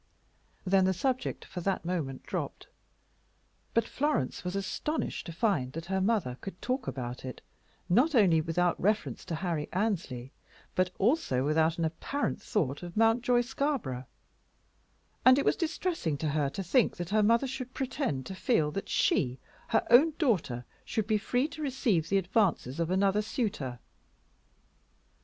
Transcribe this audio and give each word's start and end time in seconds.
Then 0.65 0.85
the 0.85 0.95
subject 0.95 1.45
for 1.45 1.61
that 1.61 1.85
moment 1.85 2.23
dropped, 2.23 2.65
but 3.75 3.85
Florence 3.87 4.43
was 4.43 4.55
astonished 4.55 5.27
to 5.27 5.31
find 5.31 5.73
that 5.73 5.85
her 5.93 6.01
mother 6.01 6.39
could 6.41 6.59
talk 6.59 6.87
about 6.87 7.23
it, 7.23 7.43
not 7.87 8.15
only 8.15 8.41
without 8.41 8.81
reference 8.81 9.23
to 9.25 9.35
Harry 9.35 9.69
Annesley, 9.71 10.31
but 10.73 10.89
also 10.97 11.45
without 11.45 11.77
an 11.77 11.85
apparent 11.85 12.41
thought 12.41 12.81
of 12.81 12.97
Mountjoy 12.97 13.41
Scarborough; 13.41 14.07
and 15.23 15.37
it 15.37 15.45
was 15.45 15.55
distressing 15.55 16.17
to 16.17 16.29
her 16.29 16.49
to 16.49 16.63
think 16.63 16.97
that 16.97 17.11
her 17.11 17.21
mother 17.21 17.45
should 17.45 17.75
pretend 17.75 18.25
to 18.25 18.33
feel 18.33 18.71
that 18.71 18.89
she, 18.89 19.37
her 19.67 19.85
own 19.91 20.13
daughter, 20.17 20.65
should 20.83 21.05
be 21.05 21.19
free 21.19 21.47
to 21.49 21.61
receive 21.61 22.09
the 22.09 22.17
advances 22.17 22.79
of 22.79 22.89
another 22.89 23.21
suitor. 23.21 23.77